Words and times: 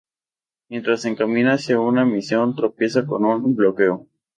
Mientras 0.69 1.01
se 1.03 1.09
encamina 1.09 1.53
hacia 1.53 1.79
una 1.79 2.05
misión 2.05 2.55
tropieza 2.55 3.05
con 3.05 3.23
un 3.23 3.55
bloqueo. 3.55 4.07